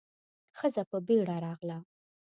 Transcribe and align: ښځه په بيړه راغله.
ښځه 0.57 0.83
په 0.89 0.97
بيړه 1.07 1.35
راغله. 1.45 1.77